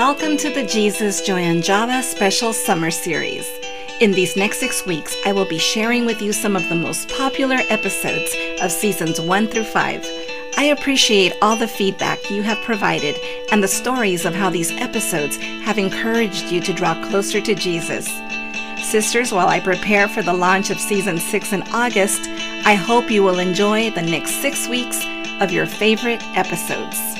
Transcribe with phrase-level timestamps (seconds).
[0.00, 3.46] Welcome to the Jesus Joy and Java Special Summer Series.
[4.00, 7.10] In these next six weeks, I will be sharing with you some of the most
[7.10, 10.02] popular episodes of seasons one through five.
[10.56, 13.14] I appreciate all the feedback you have provided
[13.52, 18.08] and the stories of how these episodes have encouraged you to draw closer to Jesus.
[18.82, 22.22] Sisters, while I prepare for the launch of season six in August,
[22.64, 25.04] I hope you will enjoy the next six weeks
[25.42, 27.19] of your favorite episodes.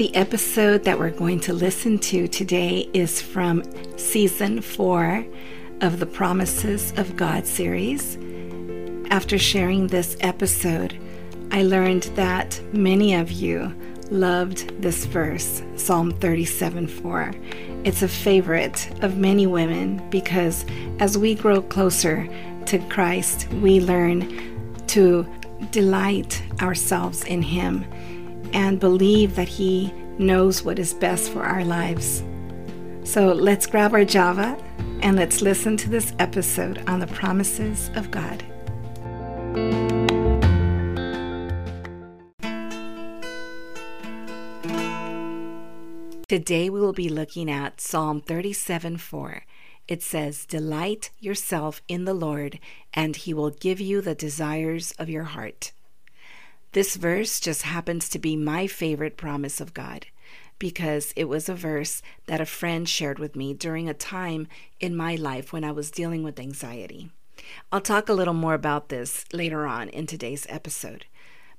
[0.00, 3.62] The episode that we're going to listen to today is from
[3.98, 5.26] season four
[5.82, 8.16] of the Promises of God series.
[9.10, 10.98] After sharing this episode,
[11.50, 13.76] I learned that many of you
[14.10, 17.34] loved this verse, Psalm 37 4.
[17.84, 20.64] It's a favorite of many women because
[20.98, 22.26] as we grow closer
[22.64, 25.26] to Christ, we learn to
[25.72, 27.84] delight ourselves in Him
[28.52, 32.22] and believe that He knows what is best for our lives.
[33.04, 34.56] So let's grab our Java
[35.02, 38.44] and let's listen to this episode on the promises of God.
[46.28, 49.42] Today we will be looking at Psalm 37 4.
[49.88, 52.60] It says, Delight yourself in the Lord,
[52.94, 55.72] and he will give you the desires of your heart.
[56.72, 60.06] This verse just happens to be my favorite promise of God
[60.60, 64.46] because it was a verse that a friend shared with me during a time
[64.78, 67.10] in my life when I was dealing with anxiety.
[67.72, 71.06] I'll talk a little more about this later on in today's episode.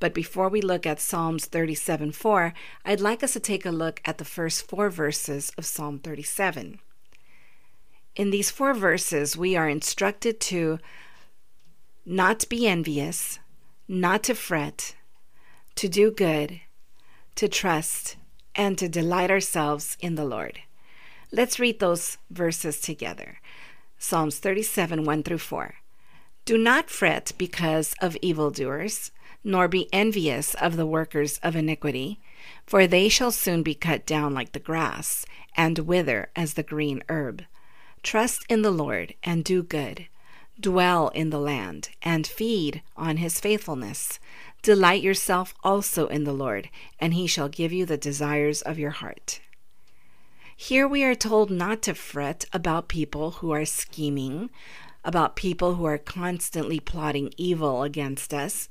[0.00, 2.52] But before we look at Psalms 37 4,
[2.84, 6.80] I'd like us to take a look at the first four verses of Psalm 37.
[8.16, 10.78] In these four verses, we are instructed to
[12.04, 13.38] not be envious,
[13.88, 14.94] not to fret,
[15.76, 16.60] to do good,
[17.34, 18.16] to trust,
[18.54, 20.60] and to delight ourselves in the Lord.
[21.30, 23.40] Let's read those verses together.
[23.98, 25.74] Psalms 37 1 through 4.
[26.46, 29.10] Do not fret because of evildoers,
[29.44, 32.20] nor be envious of the workers of iniquity,
[32.66, 35.26] for they shall soon be cut down like the grass,
[35.56, 37.42] and wither as the green herb.
[38.02, 40.06] Trust in the Lord and do good.
[40.58, 44.18] Dwell in the land and feed on his faithfulness.
[44.62, 48.90] Delight yourself also in the Lord, and he shall give you the desires of your
[48.90, 49.40] heart.
[50.56, 54.48] Here we are told not to fret about people who are scheming,
[55.04, 58.70] about people who are constantly plotting evil against us.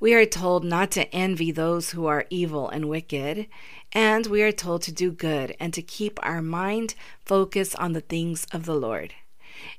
[0.00, 3.46] We are told not to envy those who are evil and wicked,
[3.92, 6.94] and we are told to do good and to keep our mind
[7.26, 9.12] focused on the things of the Lord.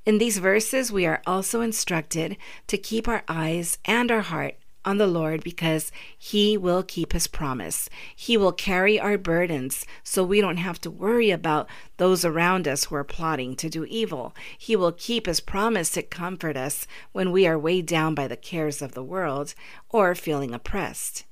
[0.06, 4.56] In these verses, we are also instructed to keep our eyes and our heart
[4.88, 7.90] on the Lord because He will keep His promise.
[8.16, 11.68] He will carry our burdens so we don't have to worry about
[11.98, 14.34] those around us who are plotting to do evil.
[14.58, 18.38] He will keep His promise to comfort us when we are weighed down by the
[18.38, 19.54] cares of the world
[19.90, 21.26] or feeling oppressed.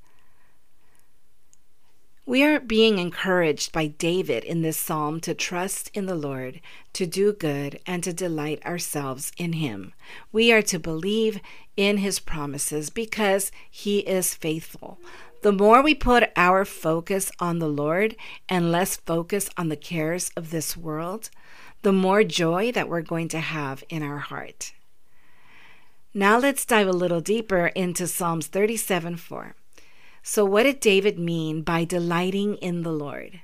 [2.28, 6.60] We are being encouraged by David in this psalm to trust in the Lord,
[6.94, 9.94] to do good, and to delight ourselves in Him.
[10.32, 11.40] We are to believe
[11.78, 14.98] in His promises because He is faithful.
[15.44, 18.16] The more we put our focus on the Lord
[18.50, 21.30] and less focus on the cares of this world,
[21.84, 24.74] the more joy that we're going to have in our heart.
[26.12, 29.56] Now let's dive a little deeper into Psalms 37 4.
[30.28, 33.42] So, what did David mean by delighting in the Lord?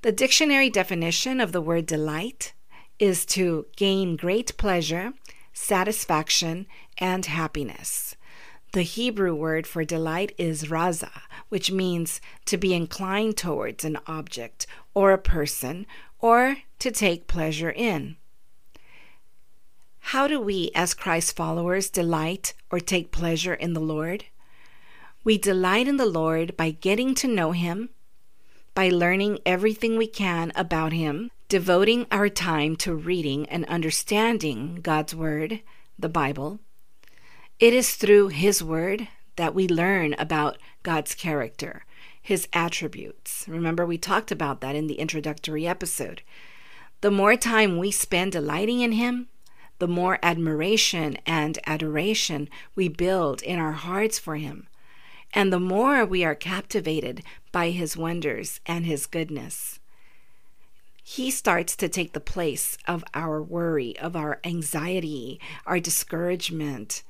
[0.00, 2.54] The dictionary definition of the word delight
[2.98, 5.12] is to gain great pleasure,
[5.52, 8.16] satisfaction, and happiness.
[8.72, 11.20] The Hebrew word for delight is raza,
[11.50, 15.86] which means to be inclined towards an object or a person
[16.18, 18.16] or to take pleasure in.
[19.98, 24.24] How do we, as Christ followers, delight or take pleasure in the Lord?
[25.22, 27.90] We delight in the Lord by getting to know Him,
[28.74, 35.14] by learning everything we can about Him, devoting our time to reading and understanding God's
[35.14, 35.60] Word,
[35.98, 36.58] the Bible.
[37.58, 41.84] It is through His Word that we learn about God's character,
[42.22, 43.44] His attributes.
[43.46, 46.22] Remember, we talked about that in the introductory episode.
[47.02, 49.28] The more time we spend delighting in Him,
[49.80, 54.66] the more admiration and adoration we build in our hearts for Him,
[55.32, 57.22] and the more we are captivated
[57.52, 59.78] by His wonders and His goodness.
[61.02, 67.02] He starts to take the place of our worry, of our anxiety, our discouragement.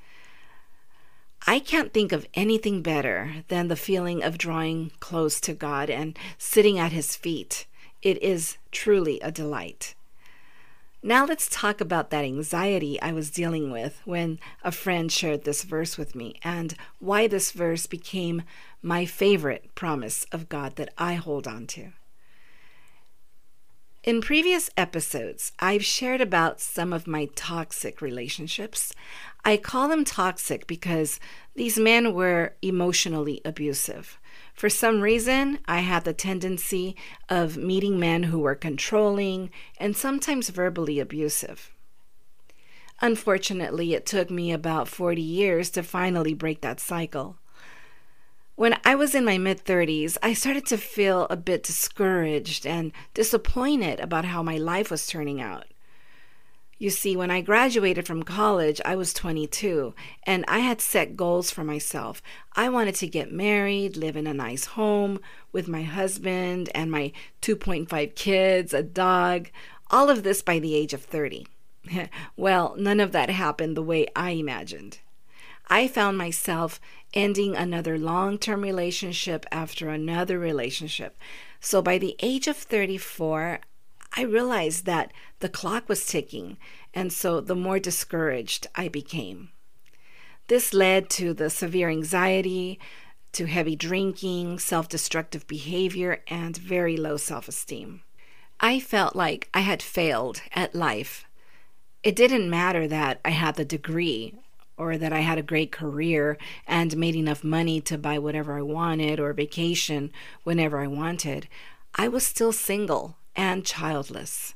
[1.46, 6.18] I can't think of anything better than the feeling of drawing close to God and
[6.38, 7.66] sitting at His feet.
[8.02, 9.94] It is truly a delight.
[11.02, 15.62] Now let's talk about that anxiety I was dealing with when a friend shared this
[15.62, 18.42] verse with me and why this verse became
[18.82, 21.92] my favorite promise of God that I hold on to.
[24.02, 28.94] In previous episodes, I've shared about some of my toxic relationships.
[29.42, 31.18] I call them toxic because
[31.54, 34.18] these men were emotionally abusive.
[34.60, 36.94] For some reason, I had the tendency
[37.30, 39.48] of meeting men who were controlling
[39.78, 41.72] and sometimes verbally abusive.
[43.00, 47.38] Unfortunately, it took me about 40 years to finally break that cycle.
[48.54, 52.92] When I was in my mid 30s, I started to feel a bit discouraged and
[53.14, 55.64] disappointed about how my life was turning out.
[56.80, 61.50] You see, when I graduated from college, I was 22 and I had set goals
[61.50, 62.22] for myself.
[62.54, 65.20] I wanted to get married, live in a nice home
[65.52, 67.12] with my husband and my
[67.42, 69.50] 2.5 kids, a dog,
[69.90, 71.46] all of this by the age of 30.
[72.38, 75.00] well, none of that happened the way I imagined.
[75.68, 76.80] I found myself
[77.12, 81.18] ending another long term relationship after another relationship.
[81.60, 83.60] So by the age of 34,
[84.16, 86.56] I realized that the clock was ticking,
[86.92, 89.50] and so the more discouraged I became.
[90.48, 92.78] This led to the severe anxiety,
[93.32, 98.02] to heavy drinking, self destructive behavior, and very low self esteem.
[98.58, 101.24] I felt like I had failed at life.
[102.02, 104.34] It didn't matter that I had the degree
[104.76, 108.62] or that I had a great career and made enough money to buy whatever I
[108.62, 110.10] wanted or vacation
[110.42, 111.48] whenever I wanted,
[111.94, 114.54] I was still single and childless.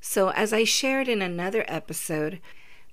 [0.00, 2.40] So, as I shared in another episode,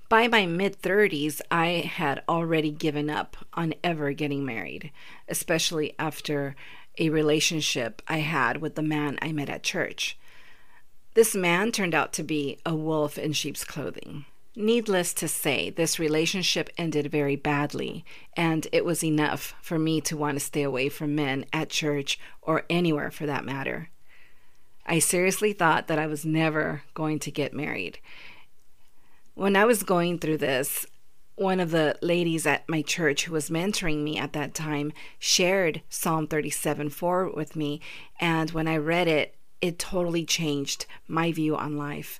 [0.10, 4.92] by my mid 30s, I had already given up on ever getting married,
[5.30, 6.54] especially after
[7.00, 10.18] a relationship I had with the man I met at church.
[11.14, 14.26] This man turned out to be a wolf in sheep's clothing.
[14.54, 18.04] Needless to say, this relationship ended very badly,
[18.36, 22.20] and it was enough for me to want to stay away from men at church
[22.42, 23.90] or anywhere for that matter.
[24.86, 28.00] I seriously thought that I was never going to get married.
[29.34, 30.86] When I was going through this,
[31.36, 35.82] one of the ladies at my church who was mentoring me at that time shared
[35.90, 37.82] Psalm 37 4 with me,
[38.20, 42.20] and when I read it, it totally changed my view on life.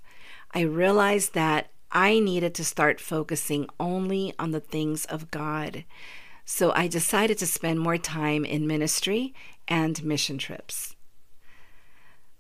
[0.54, 5.84] I realized that I needed to start focusing only on the things of God.
[6.46, 9.36] So I decided to spend more time in ministry
[9.68, 10.96] and mission trips.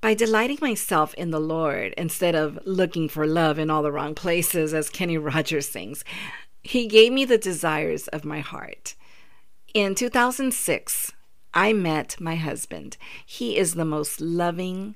[0.03, 4.13] By delighting myself in the Lord instead of looking for love in all the wrong
[4.13, 6.03] places, as Kenny Rogers sings,
[6.61, 8.95] He gave me the desires of my heart.
[9.73, 11.13] In 2006,
[11.53, 12.97] I met my husband.
[13.25, 14.95] He is the most loving,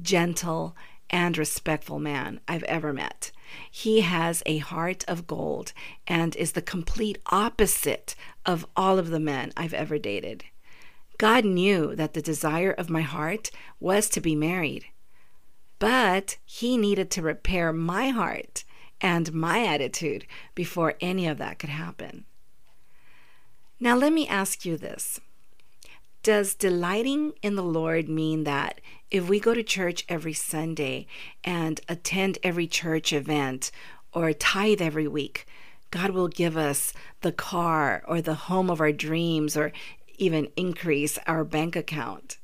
[0.00, 0.74] gentle,
[1.10, 3.32] and respectful man I've ever met.
[3.70, 5.74] He has a heart of gold
[6.06, 8.14] and is the complete opposite
[8.46, 10.44] of all of the men I've ever dated.
[11.18, 14.86] God knew that the desire of my heart was to be married,
[15.80, 18.62] but He needed to repair my heart
[19.00, 22.24] and my attitude before any of that could happen.
[23.80, 25.20] Now, let me ask you this
[26.22, 31.06] Does delighting in the Lord mean that if we go to church every Sunday
[31.42, 33.72] and attend every church event
[34.12, 35.46] or tithe every week,
[35.90, 39.72] God will give us the car or the home of our dreams or
[40.18, 42.38] even increase our bank account.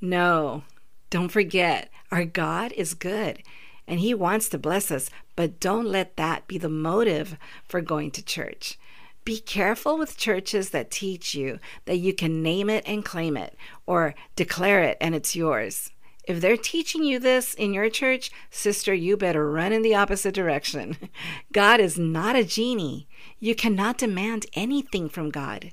[0.00, 0.62] No,
[1.10, 3.42] don't forget, our God is good
[3.88, 8.10] and He wants to bless us, but don't let that be the motive for going
[8.12, 8.78] to church.
[9.24, 13.56] Be careful with churches that teach you that you can name it and claim it
[13.86, 15.90] or declare it and it's yours.
[16.24, 20.34] If they're teaching you this in your church, sister, you better run in the opposite
[20.34, 20.96] direction.
[21.52, 23.08] God is not a genie.
[23.40, 25.72] You cannot demand anything from God.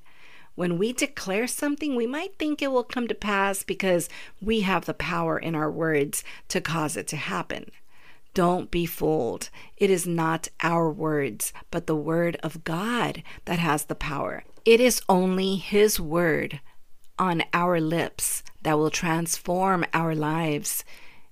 [0.55, 4.09] When we declare something, we might think it will come to pass because
[4.41, 7.71] we have the power in our words to cause it to happen.
[8.33, 9.49] Don't be fooled.
[9.77, 14.43] It is not our words, but the word of God that has the power.
[14.65, 16.59] It is only His word
[17.17, 20.83] on our lips that will transform our lives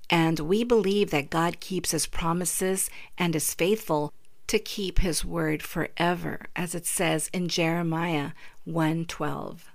[0.10, 4.14] And we believe that God keeps his promises and is faithful
[4.48, 8.32] to keep his word forever, as it says in Jeremiah
[8.66, 9.70] 1:12.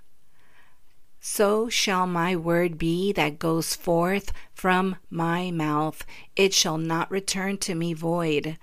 [1.19, 6.05] So shall my word be that goes forth from my mouth.
[6.35, 8.57] It shall not return to me void,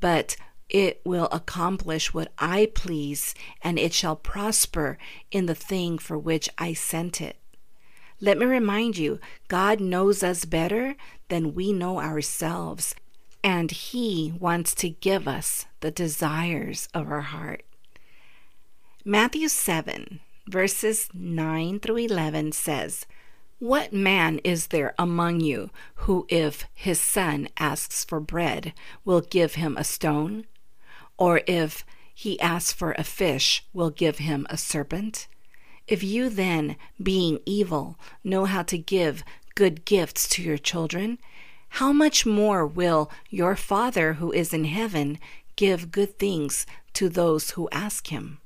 [0.00, 0.36] but
[0.68, 4.98] it will accomplish what I please, and it shall prosper
[5.30, 7.36] in the thing for which I sent it.
[8.20, 10.96] Let me remind you, God knows us better
[11.28, 12.94] than we know ourselves,
[13.48, 17.62] and He wants to give us the desires of our heart.
[19.06, 23.06] Matthew 7 verses 9 through 11 says,
[23.58, 28.74] What man is there among you who, if his son asks for bread,
[29.06, 30.44] will give him a stone?
[31.16, 35.26] Or if he asks for a fish, will give him a serpent?
[35.86, 39.24] If you then, being evil, know how to give
[39.54, 41.16] good gifts to your children,
[41.70, 45.18] how much more will your Father who is in heaven
[45.56, 48.38] give good things to those who ask him?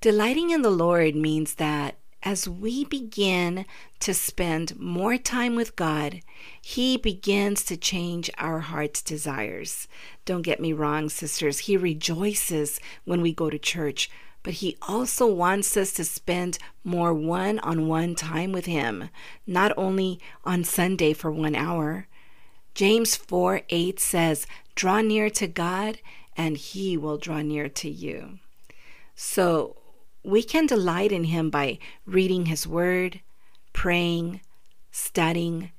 [0.00, 3.64] Delighting in the Lord means that as we begin
[4.00, 6.20] to spend more time with God,
[6.60, 9.88] He begins to change our heart's desires.
[10.26, 14.10] Don't get me wrong, sisters, He rejoices when we go to church,
[14.42, 19.10] but He also wants us to spend more one on one time with Him,
[19.46, 22.06] not only on Sunday for one hour.
[22.74, 25.98] James 4 8 says, Draw near to God,
[26.36, 28.38] and He will draw near to you.
[29.14, 29.76] So,
[30.22, 33.20] we can delight in Him by reading His Word,
[33.72, 34.40] praying,
[34.90, 35.72] studying,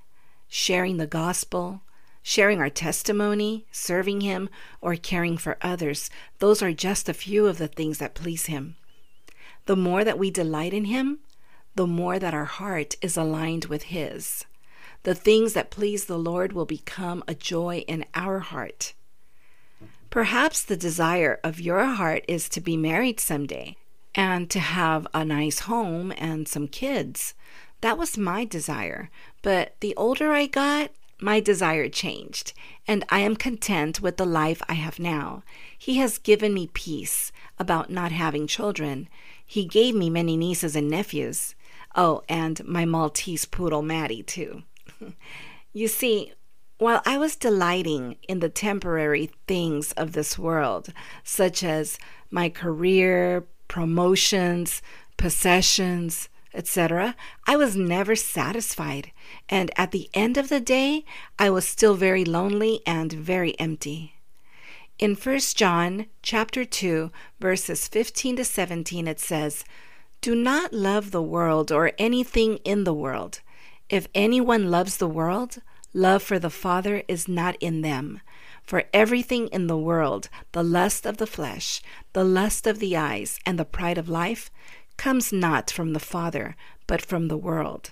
[0.47, 1.81] sharing the gospel,
[2.23, 4.49] sharing our testimony, serving Him,
[4.79, 6.09] or caring for others.
[6.39, 8.75] Those are just a few of the things that please Him.
[9.65, 11.19] The more that we delight in Him,
[11.75, 14.45] the more that our heart is aligned with His.
[15.03, 18.93] The things that please the Lord will become a joy in our heart.
[20.09, 23.77] Perhaps the desire of your heart is to be married someday
[24.13, 27.33] and to have a nice home and some kids.
[27.79, 29.09] That was my desire.
[29.41, 32.53] But the older I got, my desire changed,
[32.87, 35.43] and I am content with the life I have now.
[35.77, 39.07] He has given me peace about not having children.
[39.45, 41.55] He gave me many nieces and nephews.
[41.95, 44.63] Oh, and my Maltese poodle Maddie, too.
[45.73, 46.33] you see,
[46.77, 50.91] while I was delighting in the temporary things of this world,
[51.23, 51.99] such as
[52.31, 54.81] my career, promotions,
[55.17, 57.15] possessions, etc.,
[57.45, 59.11] I was never satisfied.
[59.49, 61.05] And at the end of the day,
[61.39, 64.15] I was still very lonely and very empty.
[64.99, 69.63] In 1 John chapter 2, verses 15 to 17 it says,
[70.21, 73.41] "Do not love the world or anything in the world.
[73.89, 75.61] If anyone loves the world,
[75.93, 78.21] love for the Father is not in them."
[78.63, 81.81] For everything in the world, the lust of the flesh,
[82.13, 84.51] the lust of the eyes, and the pride of life,
[85.01, 86.55] comes not from the Father,
[86.85, 87.91] but from the world.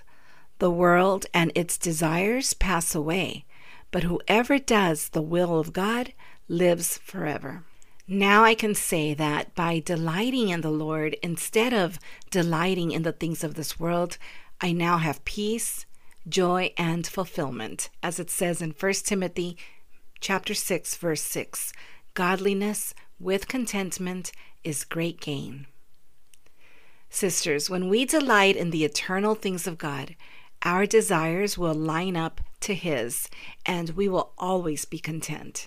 [0.60, 3.44] The world and its desires pass away,
[3.90, 6.12] but whoever does the will of God
[6.46, 7.64] lives forever.
[8.06, 11.98] Now I can say that by delighting in the Lord instead of
[12.30, 14.16] delighting in the things of this world,
[14.60, 15.86] I now have peace,
[16.28, 19.56] joy, and fulfillment, as it says in 1 Timothy
[20.20, 21.72] chapter 6 verse 6
[22.14, 24.30] godliness with contentment
[24.62, 25.66] is great gain
[27.10, 30.14] sisters when we delight in the eternal things of god
[30.62, 33.28] our desires will line up to his
[33.66, 35.66] and we will always be content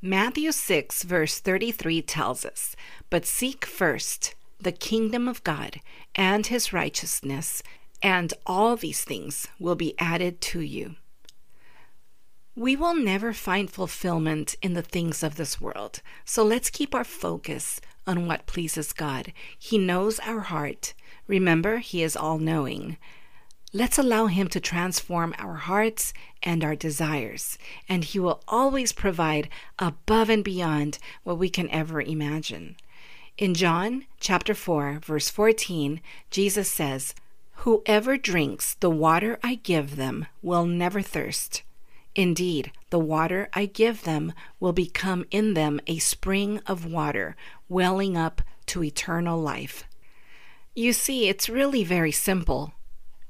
[0.00, 2.76] matthew 6 verse 33 tells us
[3.10, 5.80] but seek first the kingdom of god
[6.14, 7.62] and his righteousness
[8.00, 10.94] and all these things will be added to you
[12.58, 16.02] we will never find fulfillment in the things of this world.
[16.24, 19.32] So let's keep our focus on what pleases God.
[19.56, 20.94] He knows our heart.
[21.28, 22.96] Remember, He is all knowing.
[23.72, 29.50] Let's allow Him to transform our hearts and our desires, and He will always provide
[29.78, 32.76] above and beyond what we can ever imagine.
[33.36, 36.00] In John chapter 4, verse 14,
[36.30, 37.14] Jesus says,
[37.62, 41.62] Whoever drinks the water I give them will never thirst.
[42.14, 47.36] Indeed, the water I give them will become in them a spring of water,
[47.68, 49.84] welling up to eternal life.
[50.74, 52.72] You see, it's really very simple.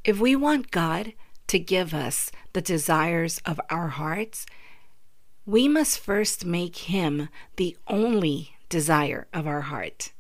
[0.05, 1.13] If we want God
[1.49, 4.47] to give us the desires of our hearts,
[5.47, 10.13] we must first make Him the only desire of our heart.